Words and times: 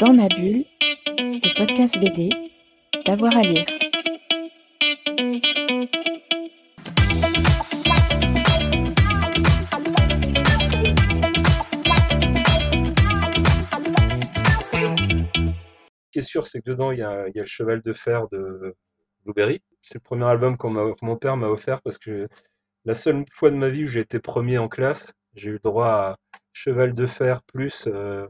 Dans 0.00 0.14
ma 0.14 0.28
bulle, 0.28 0.64
le 1.18 1.58
podcast 1.58 1.98
BD, 2.00 2.30
d'avoir 3.04 3.36
à 3.36 3.42
lire. 3.42 3.66
Ce 15.98 16.10
qui 16.10 16.18
est 16.18 16.22
sûr, 16.22 16.46
c'est 16.46 16.62
que 16.62 16.70
dedans, 16.70 16.92
il 16.92 17.00
y 17.00 17.02
a, 17.02 17.26
le 17.26 17.44
cheval 17.44 17.82
de 17.82 17.92
fer 17.92 18.26
de 18.32 18.74
Blueberry. 19.26 19.60
C'est 19.82 19.96
le 19.96 20.00
premier 20.00 20.24
album 20.24 20.56
que 20.56 20.66
mon 21.04 21.16
père 21.18 21.36
m'a 21.36 21.48
offert 21.48 21.82
parce 21.82 21.98
que 21.98 22.26
la 22.86 22.94
seule 22.94 23.22
fois 23.30 23.50
de 23.50 23.56
ma 23.56 23.68
vie 23.68 23.84
où 23.84 23.88
j'ai 23.88 24.00
été 24.00 24.18
premier 24.18 24.56
en 24.56 24.68
classe, 24.68 25.12
j'ai 25.34 25.50
eu 25.50 25.60
droit 25.62 25.88
à 25.88 26.16
cheval 26.54 26.94
de 26.94 27.06
fer 27.06 27.42
plus, 27.42 27.86
euh, 27.86 28.26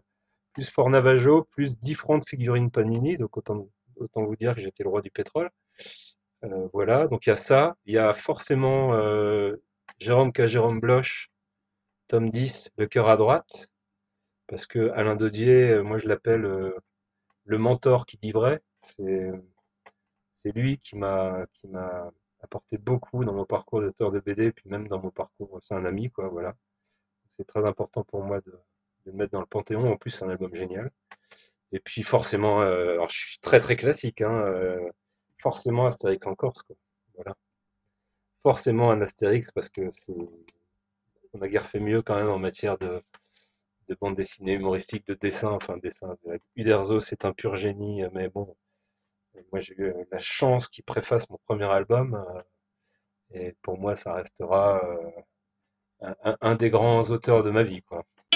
plus 0.53 0.71
Fort 0.71 0.91
Navajo, 0.91 1.45
plus 1.45 1.79
10 1.79 1.95
francs 1.95 2.23
de 2.23 2.29
figurines 2.29 2.71
Panini. 2.71 3.17
Donc 3.19 3.37
autant, 3.37 3.69
autant 3.97 4.25
vous 4.25 4.37
dire 4.37 4.55
que 4.55 4.61
j'étais 4.61 4.85
le 4.85 4.91
roi 4.91 5.03
du 5.03 5.11
pétrole. 5.11 5.51
Euh, 6.45 6.69
voilà, 6.73 7.09
donc 7.09 7.27
il 7.27 7.31
y 7.31 7.33
a 7.33 7.37
ça. 7.37 7.77
Il 7.87 7.95
y 7.95 7.99
a 7.99 8.15
forcément 8.15 8.95
euh, 8.95 9.57
Jérôme 9.99 10.33
K. 10.33 10.47
Jérôme 10.47 10.81
Bloch, 10.81 11.31
tome 12.09 12.31
10, 12.31 12.71
Le 12.77 12.87
cœur 12.87 13.09
à 13.09 13.17
droite. 13.17 13.69
Parce 14.47 14.67
que 14.67 14.91
Alain 14.91 15.17
Dodier, 15.17 15.71
euh, 15.71 15.83
moi 15.83 15.99
je 15.99 16.09
l'appelle 16.09 16.45
euh, 16.45 16.75
le 17.45 17.59
mentor 17.59 18.07
qui 18.07 18.19
dit 18.19 18.33
vrai. 18.33 18.63
C'est 18.81 19.33
lui 20.45 20.79
qui 20.79 20.97
m'a 20.97 21.47
qui 21.53 21.69
m'a 21.69 22.11
apporté 22.43 22.79
beaucoup 22.79 23.25
dans 23.25 23.35
mon 23.35 23.45
parcours 23.45 23.81
d'auteur 23.81 24.11
de 24.13 24.21
BD, 24.21 24.53
puis 24.53 24.69
même 24.69 24.89
dans 24.89 25.01
mon 25.01 25.11
parcours, 25.11 25.61
c'est 25.63 25.75
un 25.75 25.85
ami, 25.85 26.11
quoi, 26.11 26.29
voilà. 26.29 26.57
C'est 27.37 27.47
très 27.47 27.67
important 27.67 28.05
pour 28.05 28.25
moi 28.25 28.41
de, 28.41 28.59
de 29.07 29.11
le 29.13 29.17
mettre 29.17 29.33
dans 29.33 29.41
le 29.41 29.47
Panthéon. 29.47 29.93
En 29.93 29.97
plus, 29.97 30.11
c'est 30.11 30.25
un 30.25 30.31
album 30.31 30.55
génial. 30.55 30.91
Et 31.73 31.81
puis 31.81 32.03
forcément, 32.05 32.63
euh, 32.63 32.93
alors 32.95 33.09
je 33.11 33.19
suis 33.19 33.39
très 33.41 33.61
très 33.61 33.77
classique, 33.77 34.23
hein, 34.23 34.33
euh, 34.47 34.79
forcément 35.43 35.87
Astérix 35.87 36.27
en 36.27 36.35
Corse, 36.35 36.63
quoi. 36.63 36.77
Voilà. 37.17 37.35
Forcément 38.43 38.91
un 38.91 39.01
Astérix 39.01 39.51
parce 39.51 39.71
que 39.71 39.91
c'est 39.91 40.13
on 41.33 41.43
a 41.43 41.49
guère 41.49 41.67
fait 41.67 41.81
mieux 41.81 42.03
quand 42.03 42.15
même 42.15 42.29
en 42.29 42.39
matière 42.39 42.79
de, 42.79 43.03
de 43.89 43.97
bande 44.01 44.17
dessinée 44.17 44.55
humoristique, 44.55 45.07
de 45.09 45.15
dessin, 45.15 45.51
enfin 45.53 45.79
dessin. 45.79 46.17
Uderzo, 46.57 47.01
c'est 47.01 47.25
un 47.27 47.33
pur 47.33 47.57
génie, 47.57 48.03
mais 48.13 48.29
bon, 48.29 48.57
moi 49.53 49.61
j'ai 49.61 49.75
eu 49.79 49.93
la 50.13 50.19
chance 50.19 50.69
qu'il 50.69 50.85
préface 50.85 51.29
mon 51.31 51.39
premier 51.47 51.67
album, 51.71 52.15
euh, 52.15 52.41
et 53.35 53.55
pour 53.63 53.79
moi 53.79 53.97
ça 53.97 54.15
restera 54.15 54.81
un- 56.03 56.37
un 56.43 56.55
des 56.57 56.69
grands 56.69 57.09
auteurs 57.11 57.43
de 57.43 57.51
ma 57.51 57.63
vie, 57.63 57.81
quoi. 57.83 58.05